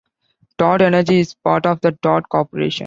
Todd 0.57 0.81
Energy 0.81 1.19
is 1.19 1.35
part 1.35 1.67
of 1.67 1.79
the 1.81 1.91
Todd 2.01 2.27
Corporation. 2.27 2.79